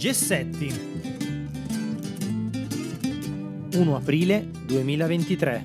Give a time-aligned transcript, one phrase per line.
[0.00, 0.66] Gessetti
[3.74, 5.64] 1 aprile 2023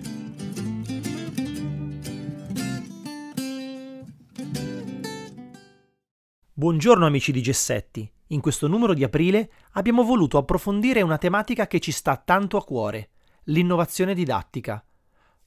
[6.51, 8.11] Buongiorno amici di Gessetti.
[8.27, 12.65] In questo numero di aprile abbiamo voluto approfondire una tematica che ci sta tanto a
[12.65, 13.11] cuore,
[13.45, 14.83] l'innovazione didattica.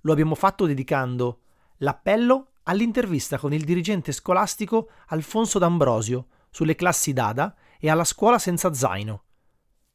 [0.00, 1.40] Lo abbiamo fatto dedicando
[1.80, 8.72] l'appello all'intervista con il dirigente scolastico Alfonso D'Ambrosio sulle classi DADA e alla scuola senza
[8.74, 9.22] zaino,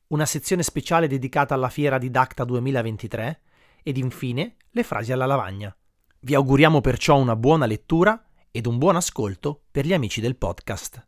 [0.08, 3.42] una sezione speciale dedicata alla fiera di Dacta 2023
[3.84, 5.76] ed infine le frasi alla lavagna.
[6.20, 11.08] Vi auguriamo perciò una buona lettura ed un buon ascolto per gli amici del podcast.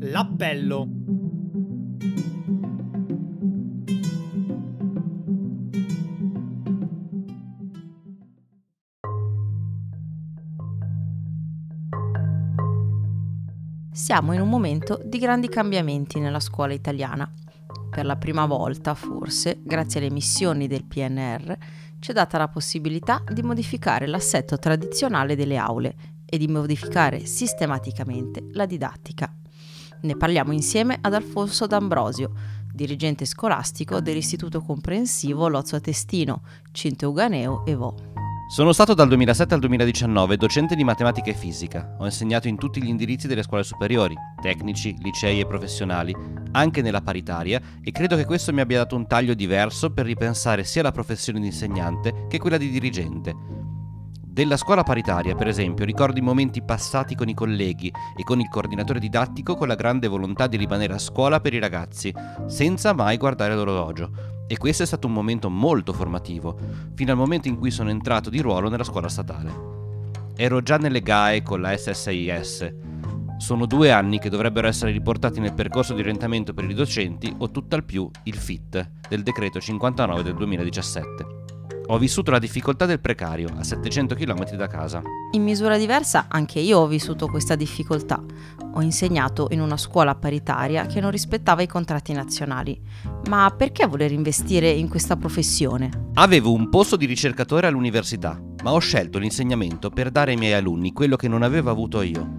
[0.00, 0.88] L'appello
[13.92, 17.28] Siamo in un momento di grandi cambiamenti nella scuola italiana.
[17.90, 21.56] Per la prima volta, forse, grazie alle missioni del PNR,
[21.98, 28.46] ci è data la possibilità di modificare l'assetto tradizionale delle aule e di modificare sistematicamente
[28.52, 29.34] la didattica.
[30.02, 32.32] Ne parliamo insieme ad Alfonso D'Ambrosio,
[32.72, 38.19] dirigente scolastico dell'Istituto Comprensivo Lozzo Testino, Cinto Uganeo e Vo.
[38.50, 41.94] Sono stato dal 2007 al 2019 docente di matematica e fisica.
[42.00, 46.12] Ho insegnato in tutti gli indirizzi delle scuole superiori, tecnici, licei e professionali,
[46.50, 50.64] anche nella paritaria e credo che questo mi abbia dato un taglio diverso per ripensare
[50.64, 53.36] sia la professione di insegnante che quella di dirigente.
[54.20, 58.48] Della scuola paritaria, per esempio, ricordo i momenti passati con i colleghi e con il
[58.48, 62.12] coordinatore didattico con la grande volontà di rimanere a scuola per i ragazzi,
[62.48, 66.58] senza mai guardare l'orologio e questo è stato un momento molto formativo,
[66.94, 69.52] fino al momento in cui sono entrato di ruolo nella scuola statale.
[70.34, 72.74] Ero già nelle GAE con la SSIS.
[73.38, 77.48] Sono due anni che dovrebbero essere riportati nel percorso di orientamento per i docenti o
[77.52, 81.39] tutt'al più il FIT del decreto 59 del 2017.
[81.90, 85.02] Ho vissuto la difficoltà del precario a 700 km da casa.
[85.32, 88.22] In misura diversa anche io ho vissuto questa difficoltà.
[88.74, 92.80] Ho insegnato in una scuola paritaria che non rispettava i contratti nazionali.
[93.28, 96.10] Ma perché voler investire in questa professione?
[96.14, 100.92] Avevo un posto di ricercatore all'università, ma ho scelto l'insegnamento per dare ai miei alunni
[100.92, 102.34] quello che non avevo avuto io.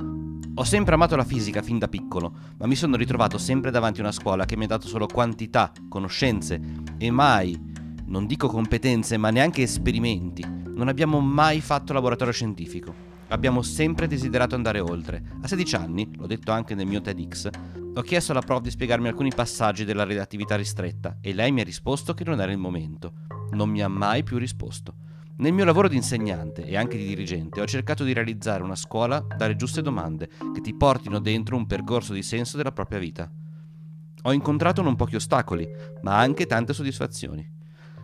[0.55, 4.03] Ho sempre amato la fisica fin da piccolo, ma mi sono ritrovato sempre davanti a
[4.03, 6.61] una scuola che mi ha dato solo quantità, conoscenze
[6.97, 7.70] e mai
[8.05, 10.43] non dico competenze, ma neanche esperimenti.
[10.45, 13.09] Non abbiamo mai fatto laboratorio scientifico.
[13.27, 15.23] Abbiamo sempre desiderato andare oltre.
[15.41, 17.49] A 16 anni, l'ho detto anche nel mio TEDx,
[17.93, 21.65] ho chiesto alla prof di spiegarmi alcuni passaggi della redattività ristretta e lei mi ha
[21.65, 23.13] risposto che non era il momento.
[23.51, 24.95] Non mi ha mai più risposto.
[25.37, 29.25] Nel mio lavoro di insegnante e anche di dirigente ho cercato di realizzare una scuola
[29.35, 33.31] dalle giuste domande che ti portino dentro un percorso di senso della propria vita.
[34.23, 35.67] Ho incontrato non pochi ostacoli,
[36.01, 37.59] ma anche tante soddisfazioni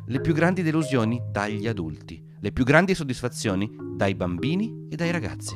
[0.09, 5.55] le più grandi delusioni dagli adulti, le più grandi soddisfazioni dai bambini e dai ragazzi.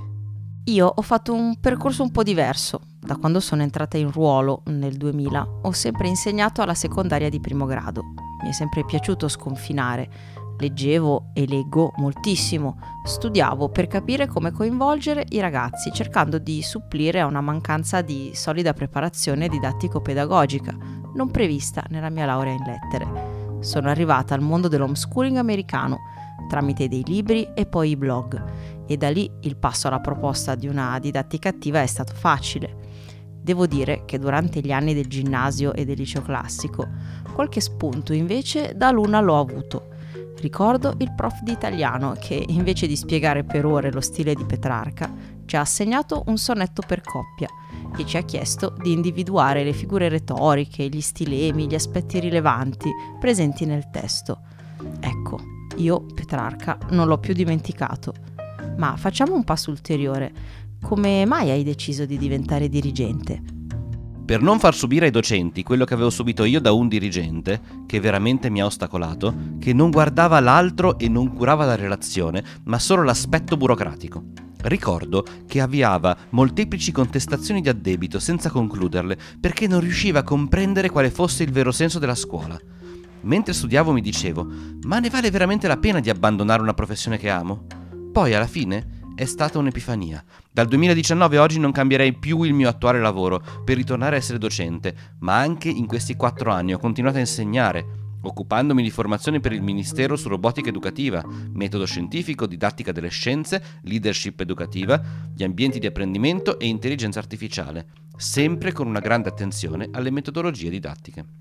[0.65, 2.81] Io ho fatto un percorso un po' diverso.
[2.99, 7.65] Da quando sono entrata in ruolo nel 2000 ho sempre insegnato alla secondaria di primo
[7.65, 8.01] grado.
[8.43, 10.09] Mi è sempre piaciuto sconfinare.
[10.59, 17.25] Leggevo e leggo moltissimo, studiavo per capire come coinvolgere i ragazzi, cercando di supplire a
[17.25, 20.77] una mancanza di solida preparazione didattico-pedagogica,
[21.15, 25.99] non prevista nella mia laurea in lettere sono arrivata al mondo dell'homeschooling americano
[26.49, 28.43] tramite dei libri e poi i blog
[28.85, 32.79] e da lì il passo alla proposta di una didattica attiva è stato facile.
[33.41, 36.87] Devo dire che durante gli anni del ginnasio e del liceo classico
[37.33, 39.87] qualche spunto invece da luna l'ho avuto.
[40.39, 45.11] Ricordo il prof di italiano che invece di spiegare per ore lo stile di Petrarca
[45.45, 47.47] ci ha assegnato un sonetto per coppia
[47.91, 53.65] che ci ha chiesto di individuare le figure retoriche, gli stilemi, gli aspetti rilevanti presenti
[53.65, 54.41] nel testo.
[54.99, 55.39] Ecco,
[55.77, 58.13] io Petrarca non l'ho più dimenticato.
[58.77, 60.31] Ma facciamo un passo ulteriore.
[60.81, 63.60] Come mai hai deciso di diventare dirigente?
[64.31, 67.99] Per non far subire ai docenti quello che avevo subito io da un dirigente, che
[67.99, 73.03] veramente mi ha ostacolato, che non guardava l'altro e non curava la relazione, ma solo
[73.03, 74.23] l'aspetto burocratico.
[74.61, 81.11] Ricordo che avviava molteplici contestazioni di addebito senza concluderle perché non riusciva a comprendere quale
[81.11, 82.57] fosse il vero senso della scuola.
[83.23, 84.47] Mentre studiavo mi dicevo,
[84.83, 87.65] ma ne vale veramente la pena di abbandonare una professione che amo?
[88.13, 90.23] Poi alla fine è stata un'epifania.
[90.51, 94.39] Dal 2019 a oggi non cambierei più il mio attuale lavoro per ritornare a essere
[94.39, 97.85] docente, ma anche in questi quattro anni ho continuato a insegnare,
[98.19, 101.23] occupandomi di formazione per il Ministero su robotica educativa,
[101.53, 104.99] metodo scientifico, didattica delle scienze, leadership educativa,
[105.35, 111.40] gli ambienti di apprendimento e intelligenza artificiale, sempre con una grande attenzione alle metodologie didattiche.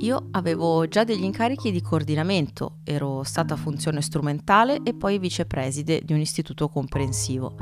[0.00, 6.12] Io avevo già degli incarichi di coordinamento, ero stata funzione strumentale e poi vicepreside di
[6.12, 7.56] un istituto comprensivo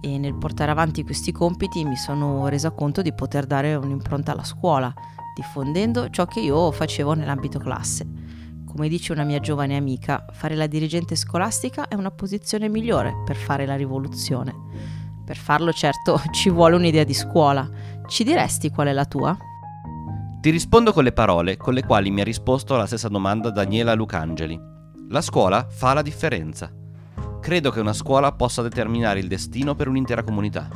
[0.00, 4.44] e nel portare avanti questi compiti mi sono resa conto di poter dare un'impronta alla
[4.44, 4.92] scuola,
[5.34, 8.06] diffondendo ciò che io facevo nell'ambito classe.
[8.64, 13.36] Come dice una mia giovane amica, fare la dirigente scolastica è una posizione migliore per
[13.36, 14.54] fare la rivoluzione.
[15.24, 17.68] Per farlo certo ci vuole un'idea di scuola.
[18.06, 19.36] Ci diresti qual è la tua?
[20.40, 23.92] Ti rispondo con le parole con le quali mi ha risposto alla stessa domanda Daniela
[23.92, 24.58] Lucangeli.
[25.10, 26.72] La scuola fa la differenza.
[27.42, 30.66] Credo che una scuola possa determinare il destino per un'intera comunità.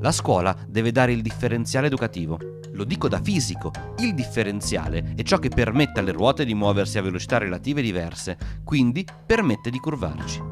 [0.00, 2.38] La scuola deve dare il differenziale educativo.
[2.72, 7.02] Lo dico da fisico, il differenziale è ciò che permette alle ruote di muoversi a
[7.02, 10.49] velocità relative diverse, quindi permette di curvarci.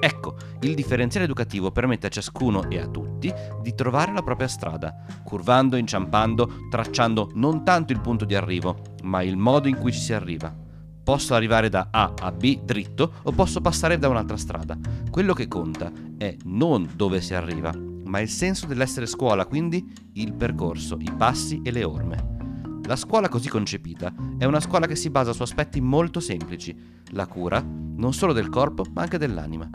[0.00, 4.94] Ecco, il differenziale educativo permette a ciascuno e a tutti di trovare la propria strada,
[5.24, 9.98] curvando, inciampando, tracciando non tanto il punto di arrivo, ma il modo in cui ci
[9.98, 10.54] si arriva.
[11.02, 14.78] Posso arrivare da A a B dritto o posso passare da un'altra strada.
[15.10, 17.72] Quello che conta è non dove si arriva,
[18.04, 19.84] ma il senso dell'essere scuola, quindi
[20.14, 22.36] il percorso, i passi e le orme.
[22.84, 26.76] La scuola così concepita è una scuola che si basa su aspetti molto semplici,
[27.10, 29.68] la cura non solo del corpo ma anche dell'anima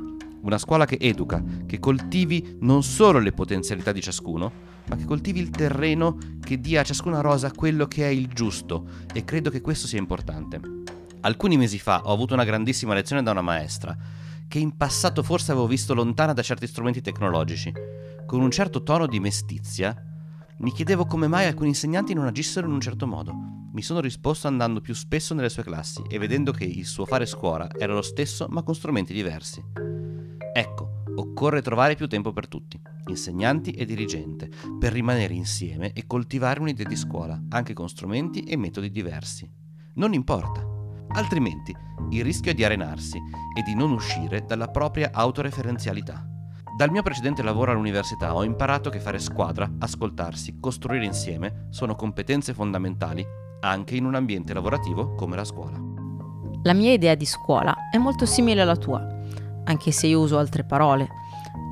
[0.43, 4.51] una scuola che educa, che coltivi non solo le potenzialità di ciascuno,
[4.87, 8.85] ma che coltivi il terreno che dia a ciascuna rosa quello che è il giusto
[9.13, 10.59] e credo che questo sia importante.
[11.21, 13.97] Alcuni mesi fa ho avuto una grandissima lezione da una maestra,
[14.47, 17.71] che in passato forse avevo visto lontana da certi strumenti tecnologici.
[18.25, 19.95] Con un certo tono di mestizia,
[20.57, 23.33] mi chiedevo come mai alcuni insegnanti non agissero in un certo modo.
[23.73, 27.25] Mi sono risposto andando più spesso nelle sue classi e vedendo che il suo fare
[27.25, 30.12] scuola era lo stesso ma con strumenti diversi.
[30.55, 36.59] Ecco, occorre trovare più tempo per tutti, insegnanti e dirigente, per rimanere insieme e coltivare
[36.59, 39.49] un'idea di scuola, anche con strumenti e metodi diversi.
[39.95, 40.63] Non importa.
[41.15, 41.75] Altrimenti
[42.11, 46.23] il rischio è di arenarsi e di non uscire dalla propria autoreferenzialità.
[46.77, 52.53] Dal mio precedente lavoro all'università ho imparato che fare squadra, ascoltarsi, costruire insieme sono competenze
[52.53, 53.25] fondamentali
[53.61, 55.81] anche in un ambiente lavorativo come la scuola.
[56.61, 59.21] La mia idea di scuola è molto simile alla tua
[59.65, 61.07] anche se io uso altre parole.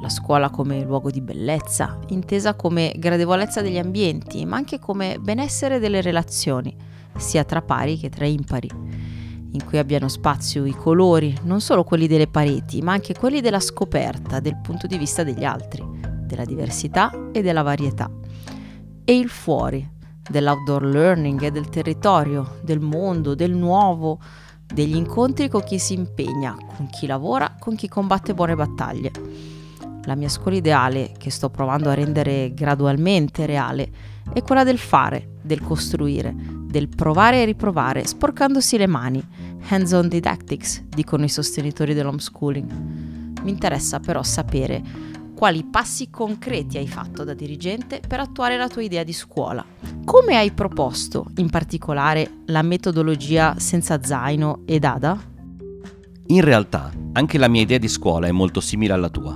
[0.01, 5.79] La scuola come luogo di bellezza, intesa come gradevolezza degli ambienti, ma anche come benessere
[5.79, 6.75] delle relazioni,
[7.17, 8.69] sia tra pari che tra impari,
[9.51, 13.59] in cui abbiano spazio i colori, non solo quelli delle pareti, ma anche quelli della
[13.59, 15.83] scoperta del punto di vista degli altri,
[16.25, 18.09] della diversità e della varietà.
[19.03, 19.87] E il fuori,
[20.29, 24.19] dell'outdoor learning e del territorio, del mondo, del nuovo,
[24.73, 29.11] degli incontri con chi si impegna, con chi lavora, con chi combatte buone battaglie.
[30.05, 33.89] La mia scuola ideale, che sto provando a rendere gradualmente reale,
[34.33, 39.23] è quella del fare, del costruire, del provare e riprovare, sporcandosi le mani.
[39.67, 42.71] Hands-on didactics, dicono i sostenitori dell'homeschooling.
[43.43, 44.81] Mi interessa però sapere
[45.41, 49.65] quali passi concreti hai fatto da dirigente per attuare la tua idea di scuola.
[50.05, 55.19] Come hai proposto, in particolare, la metodologia senza zaino e DADA?
[56.27, 59.33] In realtà, anche la mia idea di scuola è molto simile alla tua.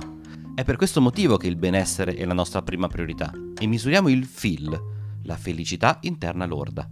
[0.54, 4.26] È per questo motivo che il benessere è la nostra prima priorità e misuriamo il
[4.26, 4.80] FIL,
[5.24, 6.88] la felicità interna lorda.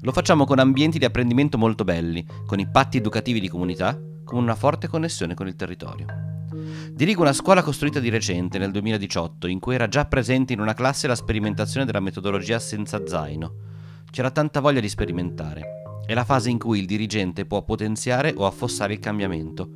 [0.00, 4.42] Lo facciamo con ambienti di apprendimento molto belli, con i patti educativi di comunità, con
[4.42, 6.27] una forte connessione con il territorio.
[6.98, 10.74] Dirigo una scuola costruita di recente, nel 2018, in cui era già presente in una
[10.74, 13.52] classe la sperimentazione della metodologia senza zaino.
[14.10, 16.00] C'era tanta voglia di sperimentare.
[16.04, 19.70] È la fase in cui il dirigente può potenziare o affossare il cambiamento.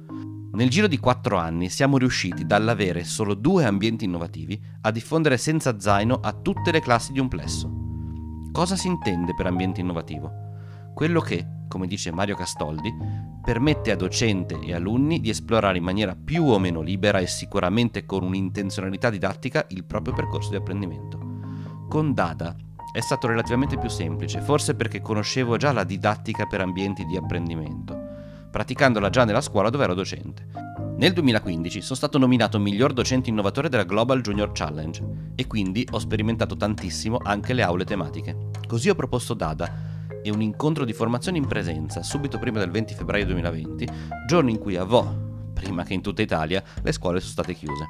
[0.55, 5.79] Nel giro di quattro anni siamo riusciti, dall'avere solo due ambienti innovativi, a diffondere senza
[5.79, 7.71] zaino a tutte le classi di un plesso.
[8.51, 10.42] Cosa si intende per ambiente innovativo?
[10.95, 12.95] Quello che, come dice Mario Castoldi,
[13.43, 18.05] permette a docente e alunni di esplorare in maniera più o meno libera e sicuramente
[18.05, 21.19] con un'intenzionalità didattica il proprio percorso di apprendimento.
[21.89, 22.55] Con Dada
[22.93, 27.99] è stato relativamente più semplice, forse perché conoscevo già la didattica per ambienti di apprendimento,
[28.51, 30.47] praticandola già nella scuola dove ero docente.
[30.97, 35.03] Nel 2015 sono stato nominato miglior docente innovatore della Global Junior Challenge
[35.35, 38.51] e quindi ho sperimentato tantissimo anche le aule tematiche.
[38.69, 39.92] Così ho proposto Dada
[40.23, 43.89] e un incontro di formazione in presenza subito prima del 20 febbraio 2020,
[44.27, 47.87] giorno in cui a Vo, prima che in tutta Italia, le scuole sono state chiuse.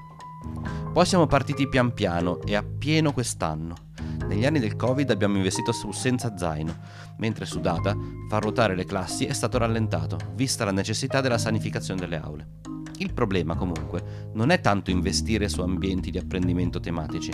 [0.93, 3.75] Poi siamo partiti pian piano e a pieno quest'anno.
[4.27, 6.75] Negli anni del Covid abbiamo investito su senza zaino,
[7.19, 7.97] mentre su Data
[8.29, 12.49] far ruotare le classi è stato rallentato, vista la necessità della sanificazione delle aule.
[12.99, 17.33] Il problema comunque non è tanto investire su ambienti di apprendimento tematici,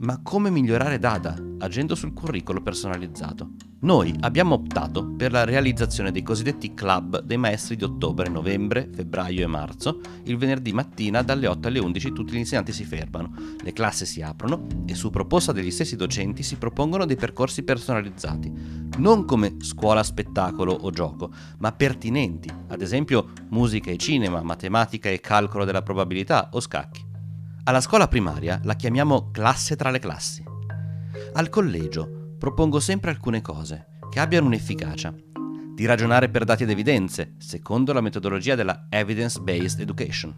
[0.00, 3.50] ma come migliorare Dada agendo sul curriculum personalizzato.
[3.80, 9.44] Noi abbiamo optato per la realizzazione dei cosiddetti club dei maestri di ottobre, novembre, febbraio
[9.44, 10.00] e marzo.
[10.24, 13.32] Il venerdì mattina dalle 8 alle 11 tutti gli insegnanti si fermano,
[13.62, 18.52] le classi si aprono e su proposta degli stessi docenti si propongono dei percorsi personalizzati,
[18.96, 25.20] non come scuola spettacolo o gioco, ma pertinenti, ad esempio musica e cinema, matematica e
[25.20, 27.06] calcolo della probabilità o scacchi.
[27.62, 30.42] Alla scuola primaria la chiamiamo classe tra le classi.
[31.34, 35.14] Al collegio propongo sempre alcune cose che abbiano un'efficacia.
[35.74, 40.34] Di ragionare per dati ed evidenze, secondo la metodologia della Evidence-Based Education.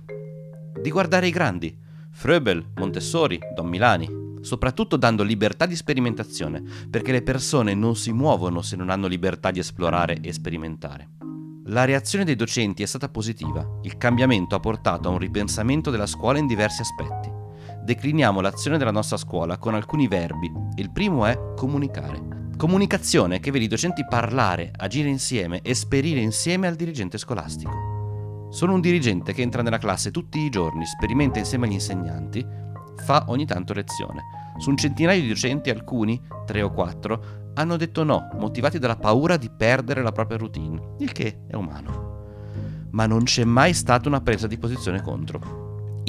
[0.80, 1.78] Di guardare i grandi,
[2.12, 4.09] Fröbel, Montessori, Don Milani,
[4.40, 9.50] soprattutto dando libertà di sperimentazione, perché le persone non si muovono se non hanno libertà
[9.50, 11.09] di esplorare e sperimentare.
[11.66, 13.78] La reazione dei docenti è stata positiva.
[13.83, 17.39] Il cambiamento ha portato a un ripensamento della scuola in diversi aspetti.
[17.83, 20.53] Decliniamo l'azione della nostra scuola con alcuni verbi.
[20.77, 22.49] Il primo è comunicare.
[22.57, 28.49] Comunicazione che vede i docenti parlare, agire insieme, esperire insieme al dirigente scolastico.
[28.51, 32.47] Sono un dirigente che entra nella classe tutti i giorni, sperimenta insieme agli insegnanti,
[33.03, 34.23] fa ogni tanto lezione.
[34.59, 39.37] Su un centinaio di docenti, alcuni, tre o quattro, hanno detto no, motivati dalla paura
[39.37, 42.89] di perdere la propria routine, il che è umano.
[42.91, 45.60] Ma non c'è mai stata una presa di posizione contro.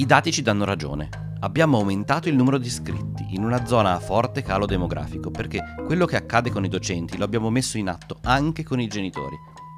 [0.02, 1.08] I dati ci danno ragione.
[1.42, 6.06] Abbiamo aumentato il numero di iscritti in una zona a forte calo demografico perché quello
[6.06, 9.36] che accade con i docenti lo abbiamo messo in atto anche con i genitori,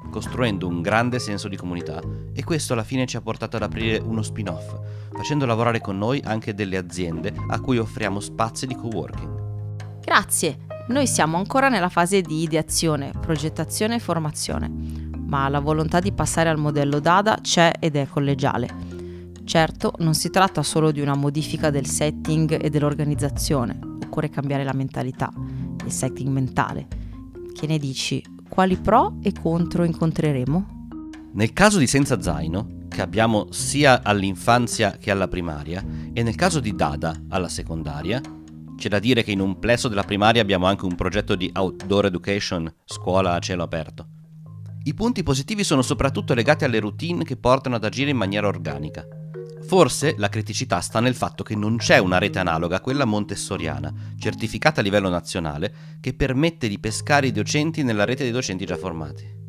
[0.09, 2.01] costruendo un grande senso di comunità
[2.33, 4.73] e questo alla fine ci ha portato ad aprire uno spin-off,
[5.13, 9.99] facendo lavorare con noi anche delle aziende a cui offriamo spazi di co-working.
[10.01, 14.71] Grazie, noi siamo ancora nella fase di ideazione, progettazione e formazione,
[15.27, 18.84] ma la volontà di passare al modello DADA c'è ed è collegiale.
[19.45, 24.73] Certo, non si tratta solo di una modifica del setting e dell'organizzazione, occorre cambiare la
[24.73, 25.31] mentalità,
[25.85, 26.87] il setting mentale.
[27.53, 28.23] Che ne dici?
[28.49, 30.87] Quali pro e contro incontreremo?
[31.33, 36.59] Nel caso di Senza Zaino, che abbiamo sia all'infanzia che alla primaria, e nel caso
[36.59, 38.19] di Dada alla secondaria,
[38.75, 42.05] c'è da dire che in un plesso della primaria abbiamo anche un progetto di outdoor
[42.05, 44.07] education, scuola a cielo aperto.
[44.83, 49.05] I punti positivi sono soprattutto legati alle routine che portano ad agire in maniera organica.
[49.67, 53.91] Forse la criticità sta nel fatto che non c'è una rete analoga a quella montessoriana,
[54.17, 58.77] certificata a livello nazionale, che permette di pescare i docenti nella rete dei docenti già
[58.77, 59.43] formati.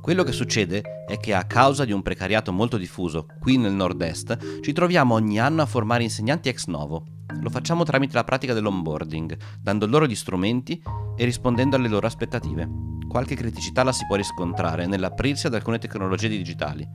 [0.00, 4.60] Quello che succede è che a causa di un precariato molto diffuso qui nel nord-est,
[4.60, 7.06] ci troviamo ogni anno a formare insegnanti ex novo,
[7.40, 10.80] lo facciamo tramite la pratica dell'onboarding, dando loro gli strumenti
[11.16, 12.68] e rispondendo alle loro aspettative.
[13.08, 16.86] Qualche criticità la si può riscontrare nell'aprirsi ad alcune tecnologie digitali.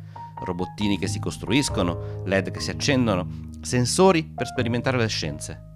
[0.43, 3.27] Robottini che si costruiscono, LED che si accendono,
[3.61, 5.69] sensori per sperimentare le scienze.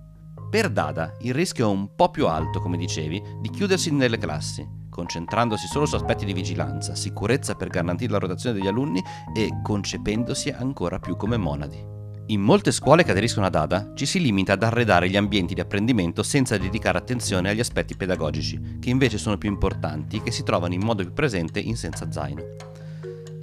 [0.49, 4.67] Per Dada il rischio è un po' più alto, come dicevi, di chiudersi nelle classi,
[4.89, 9.03] concentrandosi solo su aspetti di vigilanza, sicurezza per garantire la rotazione degli alunni
[9.35, 11.93] e concependosi ancora più come monadi.
[12.27, 15.59] In molte scuole che aderiscono ad ADA ci si limita ad arredare gli ambienti di
[15.59, 20.41] apprendimento senza dedicare attenzione agli aspetti pedagogici, che invece sono più importanti e che si
[20.41, 22.43] trovano in modo più presente in Senza Zaino.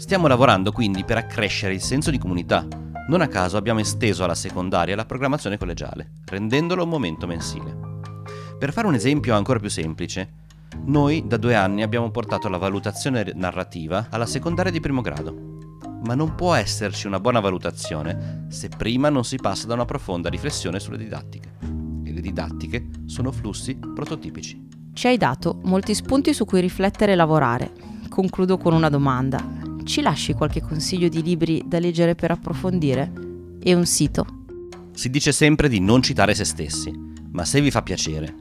[0.02, 2.66] Stiamo lavorando quindi per accrescere il senso di comunità.
[3.06, 7.78] Non a caso abbiamo esteso alla secondaria la programmazione collegiale, rendendolo un momento mensile.
[8.58, 10.32] Per fare un esempio ancora più semplice,
[10.86, 15.60] noi da due anni abbiamo portato la valutazione narrativa alla secondaria di primo grado
[16.04, 20.28] ma non può esserci una buona valutazione se prima non si passa da una profonda
[20.28, 21.48] riflessione sulle didattiche.
[22.02, 24.68] E le didattiche sono flussi prototipici.
[24.94, 27.72] Ci hai dato molti spunti su cui riflettere e lavorare.
[28.08, 29.61] Concludo con una domanda.
[29.84, 33.12] Ci lasci qualche consiglio di libri da leggere per approfondire?
[33.60, 34.26] E un sito?
[34.92, 36.92] Si dice sempre di non citare se stessi,
[37.30, 38.34] ma se vi fa piacere,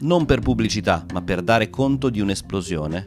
[0.00, 3.06] non per pubblicità, ma per dare conto di un'esplosione,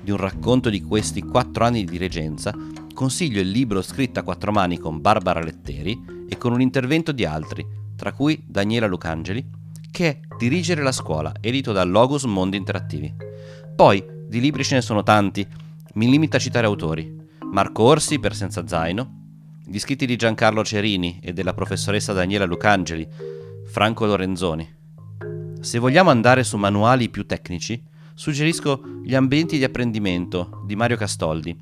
[0.00, 2.54] di un racconto di questi quattro anni di dirigenza,
[2.94, 7.24] consiglio il libro scritto a quattro mani con Barbara Letteri e con un intervento di
[7.24, 9.44] altri, tra cui Daniela Lucangeli,
[9.90, 13.14] che è Dirigere la scuola, edito da Logos Mondi Interattivi.
[13.76, 15.46] Poi, di libri ce ne sono tanti,
[15.94, 17.28] mi limito a citare autori.
[17.50, 19.18] Marco Orsi per Senza Zaino,
[19.64, 23.06] gli scritti di Giancarlo Cerini e della professoressa Daniela Lucangeli,
[23.66, 24.68] Franco Lorenzoni.
[25.60, 27.82] Se vogliamo andare su manuali più tecnici,
[28.14, 31.56] suggerisco Gli ambienti di apprendimento di Mario Castoldi,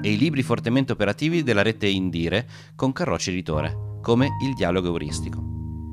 [0.00, 5.42] e i libri fortemente operativi della rete Indire con Carrocci Editore, come Il dialogo euristico.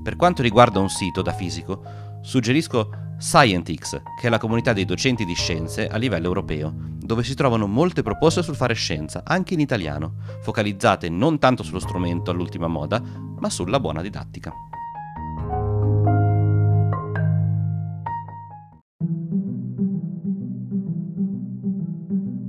[0.03, 5.23] Per quanto riguarda un sito da fisico, Suggerisco Scientix, che è la comunità dei docenti
[5.23, 9.61] di scienze a livello europeo, dove si trovano molte proposte sul fare scienza, anche in
[9.61, 14.51] italiano, focalizzate non tanto sullo strumento all'ultima moda, ma sulla buona didattica.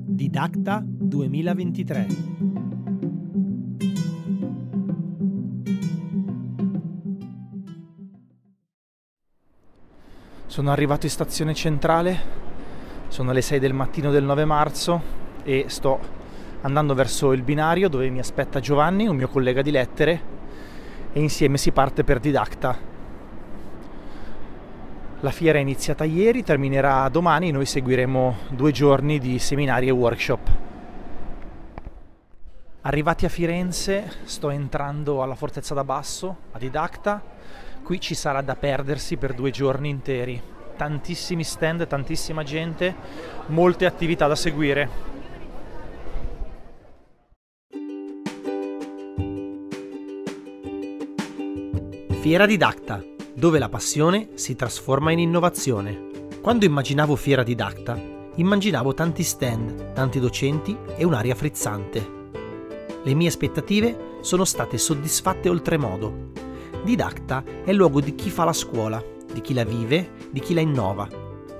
[0.09, 2.53] Didacta 2023
[10.54, 12.16] Sono arrivato in stazione centrale,
[13.08, 15.02] sono le 6 del mattino del 9 marzo
[15.42, 15.99] e sto
[16.61, 20.20] andando verso il binario dove mi aspetta Giovanni, un mio collega di lettere,
[21.12, 22.78] e insieme si parte per Didacta,
[25.18, 30.50] la fiera è iniziata ieri, terminerà domani, noi seguiremo due giorni di seminari e workshop.
[32.82, 37.34] Arrivati a Firenze, sto entrando alla Fortezza da Basso, a Didacta.
[37.85, 40.41] Qui ci sarà da perdersi per due giorni interi.
[40.75, 42.95] Tantissimi stand, tantissima gente,
[43.49, 44.88] molte attività da seguire.
[52.23, 56.11] Fiera Didacta dove la passione si trasforma in innovazione.
[56.41, 58.00] Quando immaginavo Fiera Didacta,
[58.37, 62.23] immaginavo tanti stand, tanti docenti e un'aria frizzante.
[63.03, 66.24] Le mie aspettative sono state soddisfatte oltremodo.
[66.85, 70.53] Didacta è il luogo di chi fa la scuola, di chi la vive, di chi
[70.53, 71.09] la innova.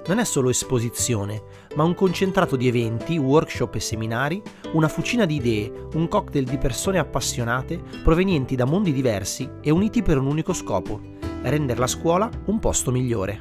[0.07, 1.43] Non è solo esposizione,
[1.77, 6.59] ma un concentrato di eventi, workshop e seminari, una fucina di idee, un cocktail di
[6.59, 11.01] persone appassionate provenienti da mondi diversi e uniti per un unico scopo,
[11.41, 13.41] rendere la scuola un posto migliore.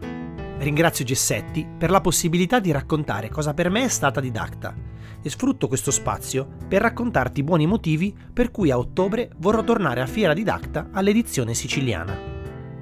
[0.60, 4.93] Ringrazio Gessetti per la possibilità di raccontare cosa per me è stata didacta
[5.24, 10.02] e sfrutto questo spazio per raccontarti i buoni motivi per cui a ottobre vorrò tornare
[10.02, 12.16] a Fiera Didacta all'edizione siciliana.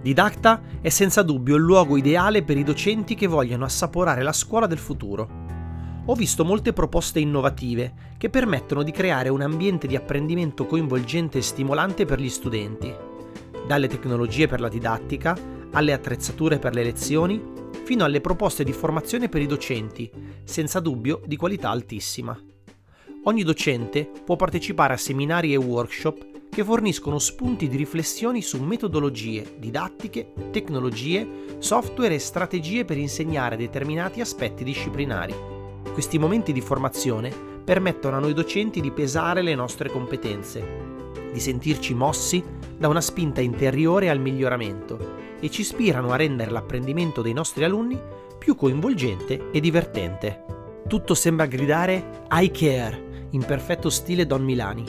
[0.01, 4.67] Didacta è senza dubbio il luogo ideale per i docenti che vogliono assaporare la scuola
[4.67, 5.29] del futuro.
[6.05, 11.43] Ho visto molte proposte innovative che permettono di creare un ambiente di apprendimento coinvolgente e
[11.43, 13.09] stimolante per gli studenti
[13.71, 15.37] dalle tecnologie per la didattica,
[15.71, 17.41] alle attrezzature per le lezioni,
[17.91, 20.09] fino alle proposte di formazione per i docenti,
[20.45, 22.39] senza dubbio di qualità altissima.
[23.25, 29.55] Ogni docente può partecipare a seminari e workshop che forniscono spunti di riflessioni su metodologie,
[29.57, 35.35] didattiche, tecnologie, software e strategie per insegnare determinati aspetti disciplinari.
[35.91, 37.29] Questi momenti di formazione
[37.61, 40.65] permettono a noi docenti di pesare le nostre competenze,
[41.29, 42.41] di sentirci mossi
[42.77, 47.99] da una spinta interiore al miglioramento e ci ispirano a rendere l'apprendimento dei nostri alunni
[48.37, 50.45] più coinvolgente e divertente.
[50.87, 54.85] Tutto sembra gridare I care in perfetto stile Don Milani.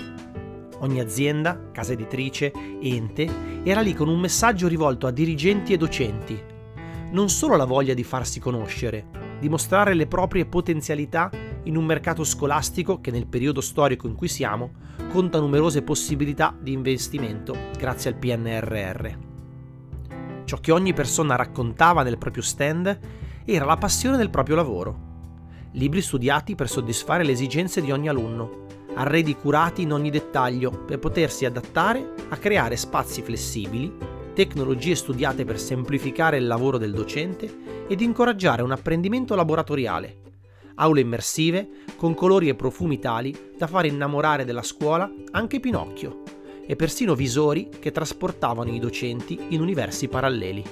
[0.81, 3.29] Ogni azienda, casa editrice, ente
[3.63, 6.41] era lì con un messaggio rivolto a dirigenti e docenti.
[7.13, 9.07] Non solo la voglia di farsi conoscere,
[9.39, 11.31] dimostrare le proprie potenzialità
[11.65, 14.73] in un mercato scolastico che nel periodo storico in cui siamo
[15.09, 19.32] conta numerose possibilità di investimento grazie al PNRR.
[20.53, 22.99] Ciò che ogni persona raccontava nel proprio stand
[23.47, 25.31] era la passione del proprio lavoro.
[25.73, 30.99] Libri studiati per soddisfare le esigenze di ogni alunno, arredi curati in ogni dettaglio per
[30.99, 33.97] potersi adattare a creare spazi flessibili,
[34.35, 40.19] tecnologie studiate per semplificare il lavoro del docente ed incoraggiare un apprendimento laboratoriale
[40.75, 46.22] aule immersive con colori e profumi tali da fare innamorare della scuola anche Pinocchio,
[46.67, 50.63] e persino visori che trasportavano i docenti in universi paralleli.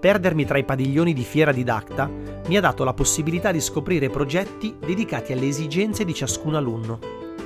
[0.00, 2.08] Perdermi tra i padiglioni di Fiera Didacta
[2.46, 6.98] mi ha dato la possibilità di scoprire progetti dedicati alle esigenze di ciascun alunno,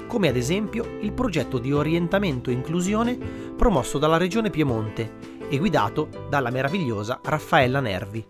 [0.06, 3.16] come ad esempio il progetto di orientamento e inclusione
[3.56, 8.22] promosso dalla Regione Piemonte e guidato dalla meravigliosa Raffaella Nervi,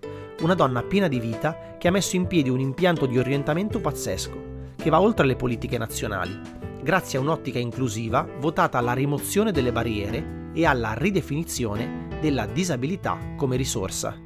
[0.43, 4.51] una donna piena di vita che ha messo in piedi un impianto di orientamento pazzesco,
[4.77, 6.41] che va oltre le politiche nazionali,
[6.83, 13.57] grazie a un'ottica inclusiva votata alla rimozione delle barriere e alla ridefinizione della disabilità come
[13.57, 14.19] risorsa.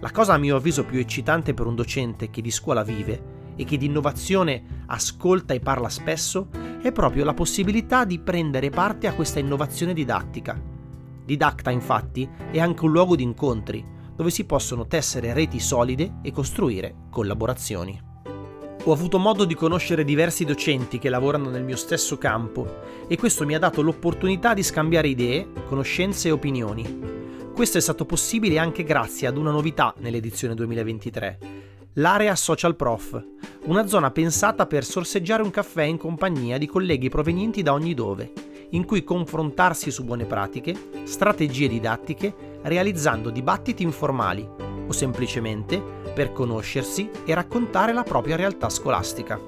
[0.00, 3.64] La cosa a mio avviso più eccitante per un docente che di scuola vive e
[3.64, 6.48] che di innovazione ascolta e parla spesso
[6.82, 10.60] è proprio la possibilità di prendere parte a questa innovazione didattica.
[11.24, 13.84] Didacta, infatti, è anche un luogo di incontri,
[14.16, 18.09] dove si possono tessere reti solide e costruire collaborazioni.
[18.84, 23.44] Ho avuto modo di conoscere diversi docenti che lavorano nel mio stesso campo e questo
[23.44, 27.52] mi ha dato l'opportunità di scambiare idee, conoscenze e opinioni.
[27.54, 31.38] Questo è stato possibile anche grazie ad una novità nell'edizione 2023,
[31.94, 33.22] l'area Social Prof,
[33.64, 38.32] una zona pensata per sorseggiare un caffè in compagnia di colleghi provenienti da ogni dove,
[38.70, 44.48] in cui confrontarsi su buone pratiche, strategie didattiche realizzando dibattiti informali,
[44.86, 49.40] o semplicemente per conoscersi e raccontare la propria realtà scolastica.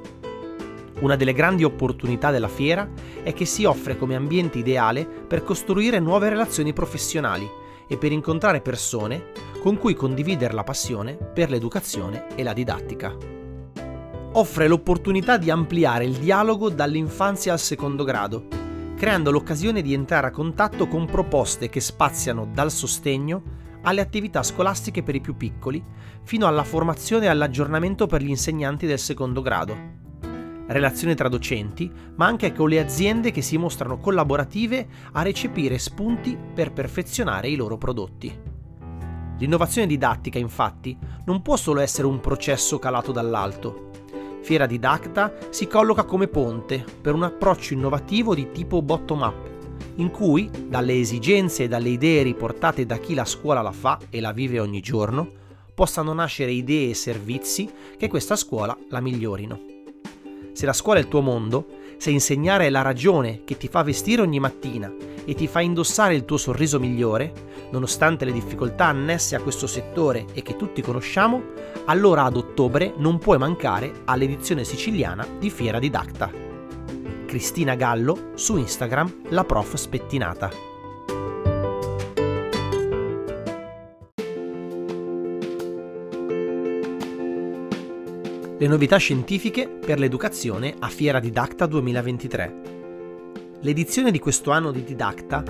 [1.01, 2.88] Una delle grandi opportunità della fiera
[3.22, 7.48] è che si offre come ambiente ideale per costruire nuove relazioni professionali
[7.88, 13.16] e per incontrare persone con cui condividere la passione per l'educazione e la didattica.
[14.35, 18.46] Offre l'opportunità di ampliare il dialogo dall'infanzia al secondo grado,
[18.96, 23.42] creando l'occasione di entrare a contatto con proposte che spaziano dal sostegno
[23.83, 25.83] alle attività scolastiche per i più piccoli,
[26.23, 30.01] fino alla formazione e all'aggiornamento per gli insegnanti del secondo grado.
[30.66, 36.38] Relazioni tra docenti, ma anche con le aziende che si mostrano collaborative a recepire spunti
[36.55, 38.51] per perfezionare i loro prodotti.
[39.38, 43.90] L'innovazione didattica, infatti, non può solo essere un processo calato dall'alto.
[44.42, 49.41] Fiera Didacta si colloca come ponte per un approccio innovativo di tipo bottom-up,
[49.97, 54.21] in cui, dalle esigenze e dalle idee riportate da chi la scuola la fa e
[54.21, 55.31] la vive ogni giorno,
[55.75, 59.71] possano nascere idee e servizi che questa scuola la migliorino.
[60.53, 61.66] Se la scuola è il tuo mondo,
[61.97, 64.92] se insegnare è la ragione che ti fa vestire ogni mattina
[65.25, 67.33] e ti fa indossare il tuo sorriso migliore,
[67.71, 71.42] nonostante le difficoltà annesse a questo settore e che tutti conosciamo,
[71.87, 76.51] allora ad ottobre non puoi mancare all'edizione siciliana di Fiera Didacta.
[77.33, 80.51] Cristina Gallo su Instagram la prof spettinata.
[88.59, 92.61] Le novità scientifiche per l'educazione a Fiera Didacta 2023.
[93.61, 95.42] L'edizione di questo anno di Didacta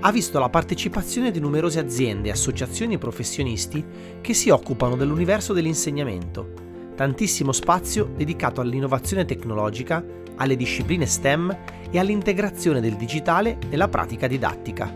[0.00, 3.84] ha visto la partecipazione di numerose aziende, associazioni e professionisti
[4.22, 6.52] che si occupano dell'universo dell'insegnamento,
[6.94, 11.56] tantissimo spazio dedicato all'innovazione tecnologica, alle discipline STEM
[11.90, 14.92] e all'integrazione del digitale nella pratica didattica.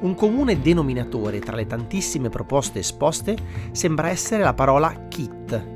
[0.00, 3.36] Un comune denominatore tra le tantissime proposte esposte
[3.72, 5.74] sembra essere la parola KIT.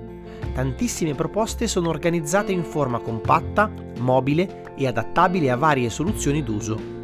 [0.53, 6.99] Tantissime proposte sono organizzate in forma compatta, mobile e adattabile a varie soluzioni d'uso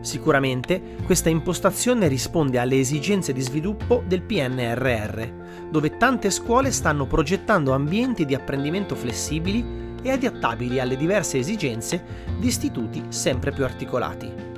[0.00, 7.72] Sicuramente questa impostazione risponde alle esigenze di sviluppo del PNRR, dove tante scuole stanno progettando
[7.72, 12.02] ambienti di apprendimento flessibili e adattabili alle diverse esigenze
[12.38, 14.48] di istituti sempre più articolati.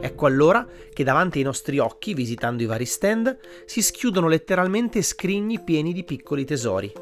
[0.00, 5.60] Ecco allora che davanti ai nostri occhi, visitando i vari stand, si schiudono letteralmente scrigni
[5.60, 6.92] pieni di piccoli tesori.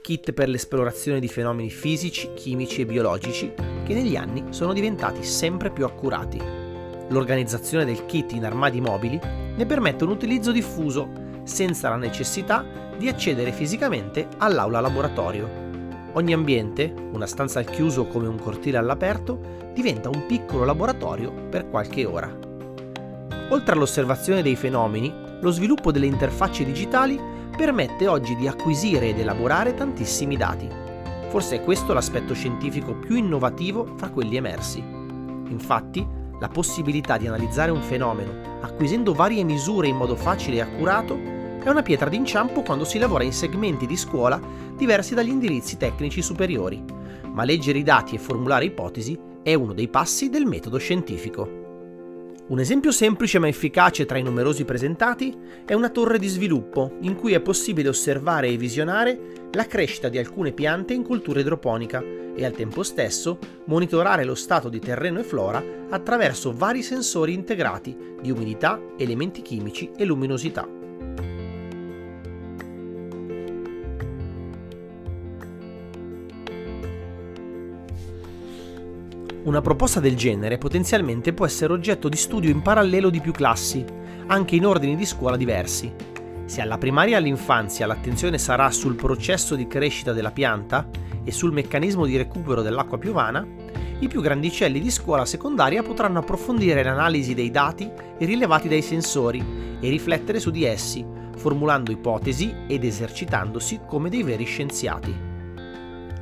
[0.00, 3.52] Kit per l'esplorazione di fenomeni fisici, chimici e biologici
[3.84, 6.40] che negli anni sono diventati sempre più accurati.
[7.08, 9.20] L'organizzazione del kit in armadi mobili
[9.54, 11.08] ne permette un utilizzo diffuso,
[11.44, 12.66] senza la necessità
[12.98, 15.61] di accedere fisicamente all'aula laboratorio.
[16.14, 21.70] Ogni ambiente, una stanza al chiuso come un cortile all'aperto, diventa un piccolo laboratorio per
[21.70, 22.30] qualche ora.
[23.48, 27.18] Oltre all'osservazione dei fenomeni, lo sviluppo delle interfacce digitali
[27.56, 30.68] permette oggi di acquisire ed elaborare tantissimi dati.
[31.28, 34.80] Forse è questo l'aspetto scientifico più innovativo fra quelli emersi.
[34.80, 36.06] Infatti,
[36.38, 41.18] la possibilità di analizzare un fenomeno acquisendo varie misure in modo facile e accurato
[41.62, 44.40] è una pietra d'inciampo quando si lavora in segmenti di scuola
[44.76, 46.82] diversi dagli indirizzi tecnici superiori,
[47.32, 51.60] ma leggere i dati e formulare ipotesi è uno dei passi del metodo scientifico.
[52.48, 57.14] Un esempio semplice ma efficace tra i numerosi presentati è una torre di sviluppo in
[57.14, 62.02] cui è possibile osservare e visionare la crescita di alcune piante in cultura idroponica
[62.34, 67.96] e al tempo stesso monitorare lo stato di terreno e flora attraverso vari sensori integrati
[68.20, 70.81] di umidità, elementi chimici e luminosità.
[79.44, 83.84] Una proposta del genere potenzialmente può essere oggetto di studio in parallelo di più classi,
[84.26, 85.92] anche in ordini di scuola diversi.
[86.44, 90.88] Se alla primaria e all'infanzia l'attenzione sarà sul processo di crescita della pianta,
[91.24, 93.46] e sul meccanismo di recupero dell'acqua piovana,
[93.98, 99.44] i più grandicelli di scuola secondaria potranno approfondire l'analisi dei dati rilevati dai sensori
[99.80, 101.04] e riflettere su di essi,
[101.36, 105.31] formulando ipotesi ed esercitandosi come dei veri scienziati.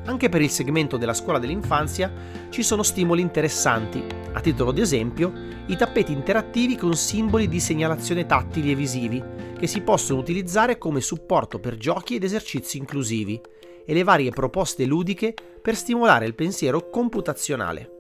[0.06, 2.12] Anche per il segmento della scuola dell'infanzia
[2.48, 5.32] ci sono stimoli interessanti, a titolo di esempio
[5.66, 9.22] i tappeti interattivi con simboli di segnalazione tattili e visivi,
[9.58, 13.40] che si possono utilizzare come supporto per giochi ed esercizi inclusivi,
[13.84, 17.98] e le varie proposte ludiche per stimolare il pensiero computazionale.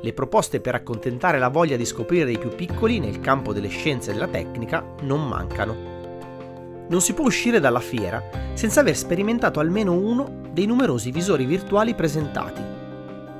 [0.00, 4.10] Le proposte per accontentare la voglia di scoprire dei più piccoli nel campo delle scienze
[4.10, 6.86] e della tecnica non mancano.
[6.88, 8.22] Non si può uscire dalla fiera
[8.54, 12.60] senza aver sperimentato almeno uno dei numerosi visori virtuali presentati.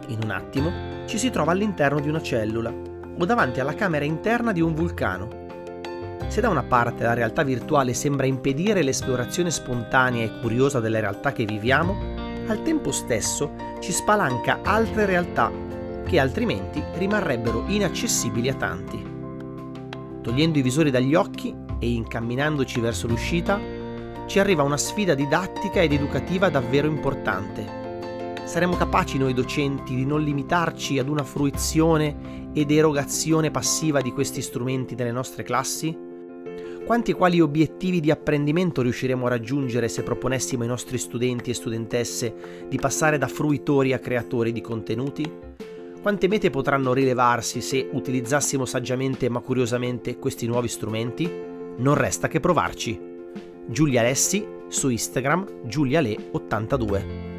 [0.08, 2.72] In un attimo ci si trova all'interno di una cellula
[3.18, 5.40] o davanti alla camera interna di un vulcano.
[6.28, 11.32] Se da una parte la realtà virtuale sembra impedire l'esplorazione spontanea e curiosa della realtà
[11.32, 11.94] che viviamo,
[12.46, 15.52] al tempo stesso ci spalanca altre realtà
[16.06, 19.10] che altrimenti rimarrebbero inaccessibili a tanti.
[20.22, 23.58] Togliendo i visori dagli occhi e incamminandoci verso l'uscita,
[24.32, 28.40] ci arriva una sfida didattica ed educativa davvero importante.
[28.44, 34.40] Saremo capaci noi docenti di non limitarci ad una fruizione ed erogazione passiva di questi
[34.40, 35.94] strumenti nelle nostre classi?
[36.86, 41.54] Quanti e quali obiettivi di apprendimento riusciremo a raggiungere se proponessimo ai nostri studenti e
[41.54, 45.30] studentesse di passare da fruitori a creatori di contenuti?
[46.00, 51.30] Quante mete potranno rilevarsi se utilizzassimo saggiamente ma curiosamente questi nuovi strumenti?
[51.76, 53.11] Non resta che provarci.
[53.66, 57.30] Giulia Alessi su Instagram giuliale82.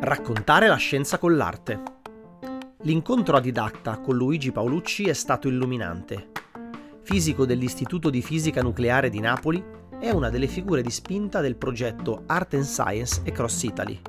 [0.00, 1.82] Raccontare la scienza con l'arte.
[2.82, 6.30] L'incontro a didatta con Luigi Paolucci è stato illuminante.
[7.02, 9.62] Fisico dell'Istituto di Fisica Nucleare di Napoli,
[10.00, 14.00] è una delle figure di spinta del progetto Art and Science Across Italy.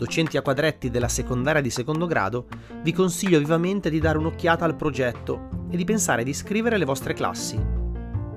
[0.00, 2.46] Docenti a quadretti della secondaria di secondo grado,
[2.82, 7.12] vi consiglio vivamente di dare un'occhiata al progetto e di pensare di iscrivere le vostre
[7.12, 7.62] classi.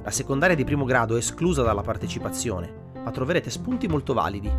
[0.03, 4.51] La secondaria di primo grado è esclusa dalla partecipazione, ma troverete spunti molto validi.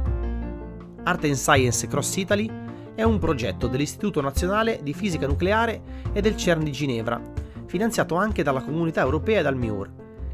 [1.02, 2.50] Art and Science Cross Italy
[2.94, 7.20] è un progetto dell'Istituto Nazionale di Fisica Nucleare e del CERN di Ginevra,
[7.66, 9.90] finanziato anche dalla Comunità Europea e dal MIUR,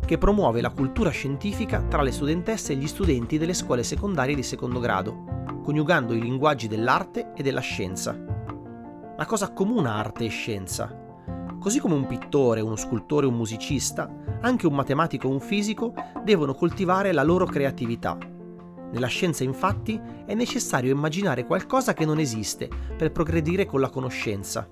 [0.06, 4.44] che promuove la cultura scientifica tra le studentesse e gli studenti delle scuole secondarie di
[4.44, 8.12] secondo grado, coniugando i linguaggi dell'arte e della scienza.
[9.16, 10.96] Ma cosa accomuna arte e scienza?
[11.58, 15.92] Così come un pittore, uno scultore, un musicista, anche un matematico o un fisico
[16.24, 18.16] devono coltivare la loro creatività
[18.92, 24.68] nella scienza infatti è necessario immaginare qualcosa che non esiste per progredire con la conoscenza.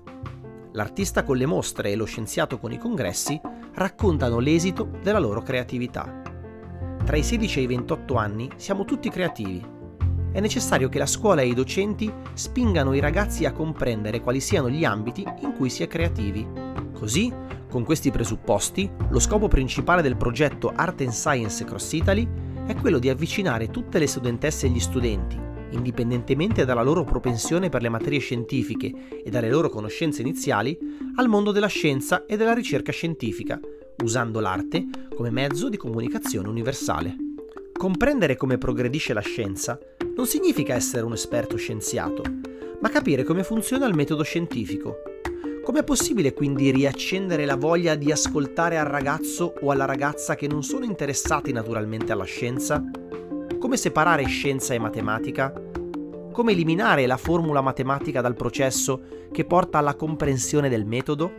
[0.73, 3.39] L'artista con le mostre e lo scienziato con i congressi
[3.73, 6.21] raccontano l'esito della loro creatività.
[7.05, 9.77] Tra i 16 e i 28 anni siamo tutti creativi.
[10.31, 14.69] È necessario che la scuola e i docenti spingano i ragazzi a comprendere quali siano
[14.69, 16.45] gli ambiti in cui si è creativi.
[16.93, 17.33] Così,
[17.67, 22.27] con questi presupposti, lo scopo principale del progetto Art and Science Cross Italy
[22.67, 25.35] è quello di avvicinare tutte le studentesse e gli studenti,
[25.71, 30.77] indipendentemente dalla loro propensione per le materie scientifiche e dalle loro conoscenze iniziali,
[31.15, 33.59] al mondo della scienza e della ricerca scientifica,
[34.03, 37.28] usando l'arte come mezzo di comunicazione universale.
[37.79, 39.79] Comprendere come progredisce la scienza
[40.13, 42.23] non significa essere un esperto scienziato,
[42.81, 44.97] ma capire come funziona il metodo scientifico
[45.63, 50.61] Com'è possibile quindi riaccendere la voglia di ascoltare al ragazzo o alla ragazza che non
[50.61, 52.83] sono interessati naturalmente alla scienza?
[53.57, 55.53] Come separare scienza e matematica?
[56.33, 61.31] Come eliminare la formula matematica dal processo che porta alla comprensione del metodo?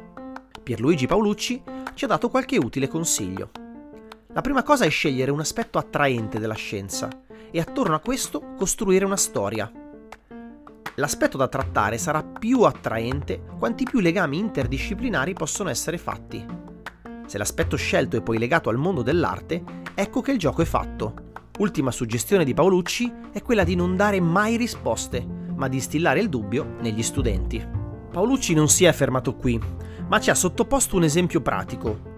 [0.62, 3.69] Pierluigi Paolucci ci ha dato qualche utile consiglio.
[4.32, 7.08] La prima cosa è scegliere un aspetto attraente della scienza
[7.50, 9.70] e attorno a questo costruire una storia,
[11.00, 16.44] L'aspetto da trattare sarà più attraente quanti più legami interdisciplinari possono essere fatti.
[17.26, 19.62] Se l'aspetto scelto è poi legato al mondo dell'arte,
[19.94, 21.28] ecco che il gioco è fatto.
[21.58, 26.28] Ultima suggestione di Paolucci è quella di non dare mai risposte, ma di instillare il
[26.28, 27.66] dubbio negli studenti.
[28.10, 29.58] Paolucci non si è fermato qui,
[30.06, 32.09] ma ci ha sottoposto un esempio pratico.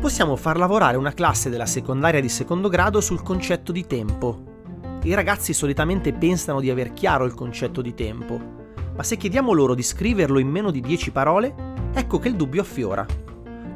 [0.00, 4.54] Possiamo far lavorare una classe della secondaria di secondo grado sul concetto di tempo,
[5.06, 8.40] i ragazzi solitamente pensano di aver chiaro il concetto di tempo,
[8.96, 11.54] ma se chiediamo loro di scriverlo in meno di 10 parole,
[11.92, 13.06] ecco che il dubbio affiora.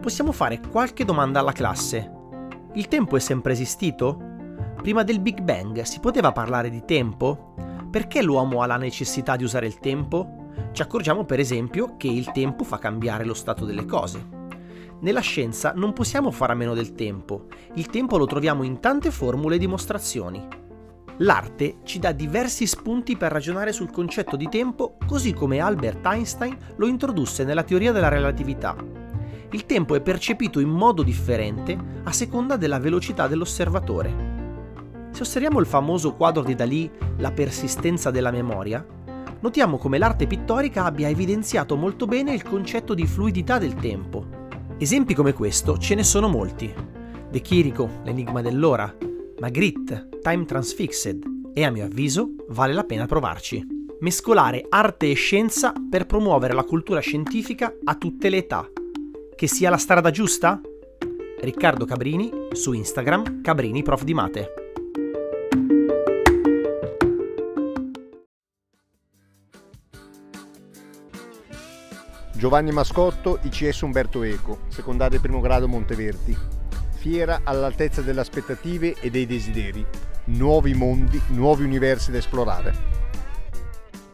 [0.01, 2.11] Possiamo fare qualche domanda alla classe.
[2.73, 4.19] Il tempo è sempre esistito?
[4.83, 7.55] Prima del Big Bang si poteva parlare di tempo?
[7.89, 10.49] Perché l'uomo ha la necessità di usare il tempo?
[10.73, 14.40] Ci accorgiamo per esempio che il tempo fa cambiare lo stato delle cose.
[15.03, 17.47] Nella scienza non possiamo fare a meno del tempo.
[17.75, 20.47] Il tempo lo troviamo in tante formule e dimostrazioni.
[21.19, 26.55] L'arte ci dà diversi spunti per ragionare sul concetto di tempo, così come Albert Einstein
[26.77, 28.77] lo introdusse nella teoria della relatività.
[29.53, 34.29] Il tempo è percepito in modo differente a seconda della velocità dell'osservatore.
[35.13, 38.85] Se osserviamo il famoso quadro di Dalì, La persistenza della memoria,
[39.41, 44.40] notiamo come l'arte pittorica abbia evidenziato molto bene il concetto di fluidità del tempo.
[44.83, 46.73] Esempi come questo ce ne sono molti.
[47.31, 48.91] De Chirico, L'enigma dell'ora,
[49.39, 53.63] Magritte, Time Transfixed e a mio avviso vale la pena provarci.
[54.01, 58.67] Mescolare arte e scienza per promuovere la cultura scientifica a tutte le età.
[59.37, 60.59] Che sia la strada giusta?
[61.41, 64.60] Riccardo Cabrini su Instagram Cabrini Prof di Mate.
[72.41, 76.35] Giovanni Mascotto, ICS Umberto Eco, secondario primo grado Monteverdi.
[76.93, 79.85] Fiera all'altezza delle aspettative e dei desideri.
[80.25, 82.75] Nuovi mondi, nuovi universi da esplorare.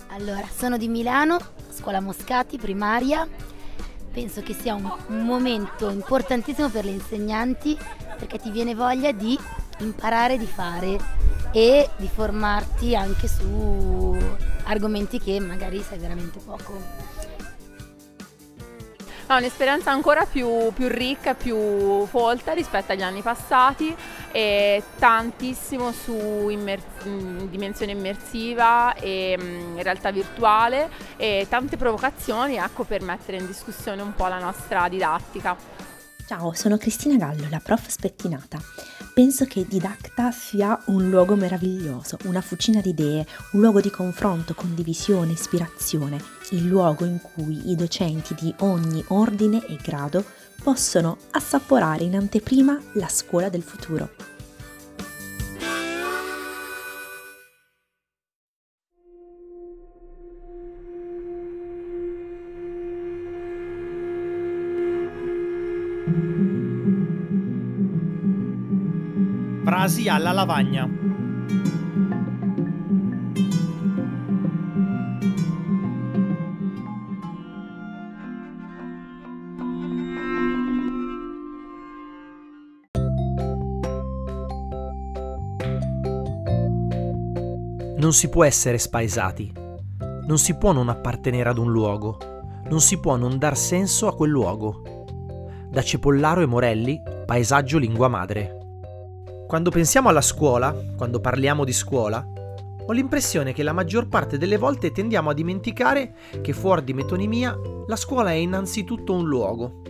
[0.08, 1.38] Allora, sono di Milano,
[1.70, 3.28] scuola Moscati, primaria.
[4.12, 7.78] Penso che sia un momento importantissimo per le insegnanti
[8.18, 9.38] perché ti viene voglia di
[9.78, 10.98] imparare di fare
[11.52, 14.18] e di formarti anche su
[14.64, 17.15] argomenti che magari sai veramente poco.
[19.28, 23.92] È un'esperienza ancora più, più ricca, più folta rispetto agli anni passati
[24.30, 26.80] e tantissimo su immer-
[27.48, 34.14] dimensione immersiva e in realtà virtuale e tante provocazioni ecco, per mettere in discussione un
[34.14, 35.56] po' la nostra didattica.
[36.28, 38.60] Ciao, sono Cristina Gallo, la prof spettinata.
[39.14, 44.52] Penso che Didacta sia un luogo meraviglioso, una fucina di idee, un luogo di confronto,
[44.52, 50.24] condivisione, ispirazione, il luogo in cui i docenti di ogni ordine e grado
[50.64, 54.35] possono assaporare in anteprima la scuola del futuro.
[69.86, 70.84] Frasi alla lavagna.
[87.96, 89.52] Non si può essere spaesati,
[90.26, 92.18] non si può non appartenere ad un luogo,
[92.68, 94.82] non si può non dar senso a quel luogo.
[95.70, 98.65] Da Cepollaro e Morelli, Paesaggio Lingua Madre.
[99.46, 102.26] Quando pensiamo alla scuola, quando parliamo di scuola,
[102.84, 107.56] ho l'impressione che la maggior parte delle volte tendiamo a dimenticare che fuori di metonimia
[107.86, 109.82] la scuola è innanzitutto un luogo.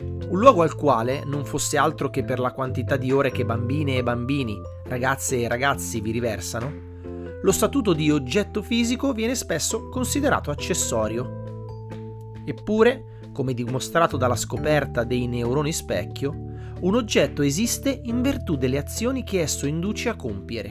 [0.00, 3.96] Un luogo al quale, non fosse altro che per la quantità di ore che bambine
[3.96, 6.72] e bambini, ragazze e ragazzi vi riversano,
[7.42, 11.90] lo statuto di oggetto fisico viene spesso considerato accessorio.
[12.46, 16.50] Eppure, come dimostrato dalla scoperta dei neuroni specchio,
[16.82, 20.70] un oggetto esiste in virtù delle azioni che esso induce a compiere.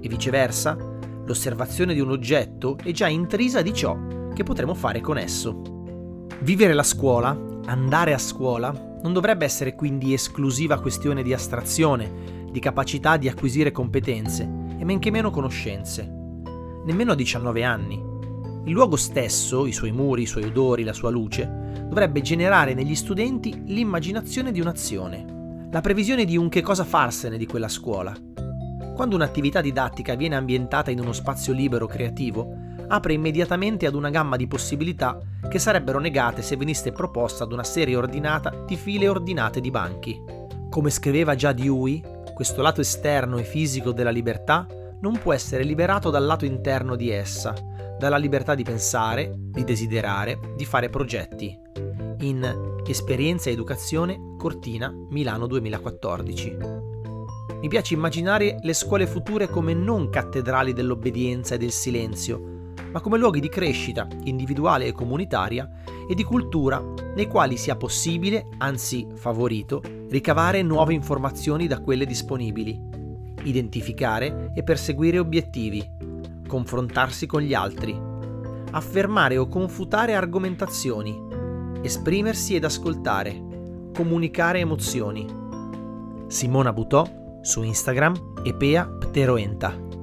[0.00, 0.76] E viceversa,
[1.26, 3.98] l'osservazione di un oggetto è già intrisa di ciò
[4.32, 6.26] che potremo fare con esso.
[6.40, 8.70] Vivere la scuola, andare a scuola,
[9.02, 15.00] non dovrebbe essere quindi esclusiva questione di astrazione, di capacità di acquisire competenze e men
[15.00, 16.08] che meno conoscenze.
[16.84, 18.13] Nemmeno a 19 anni.
[18.66, 22.94] Il luogo stesso, i suoi muri, i suoi odori, la sua luce, dovrebbe generare negli
[22.94, 28.16] studenti l'immaginazione di un'azione, la previsione di un che cosa farsene di quella scuola.
[28.94, 32.56] Quando un'attività didattica viene ambientata in uno spazio libero creativo,
[32.88, 37.64] apre immediatamente ad una gamma di possibilità che sarebbero negate se venisse proposta ad una
[37.64, 40.18] serie ordinata di file ordinate di banchi.
[40.70, 44.66] Come scriveva già Dewey, questo lato esterno e fisico della libertà
[45.00, 47.54] non può essere liberato dal lato interno di essa,
[48.04, 51.58] dalla libertà di pensare, di desiderare, di fare progetti
[52.18, 56.56] in Esperienza Educazione Cortina Milano 2014.
[57.62, 63.16] Mi piace immaginare le scuole future come non cattedrali dell'obbedienza e del silenzio, ma come
[63.16, 65.66] luoghi di crescita individuale e comunitaria
[66.06, 72.78] e di cultura nei quali sia possibile, anzi favorito, ricavare nuove informazioni da quelle disponibili,
[73.44, 76.12] identificare e perseguire obiettivi,
[76.46, 77.98] confrontarsi con gli altri,
[78.70, 81.20] affermare o confutare argomentazioni,
[81.82, 85.26] esprimersi ed ascoltare, comunicare emozioni.
[86.26, 89.93] Simona Butò su Instagram e Pea Pteroenta.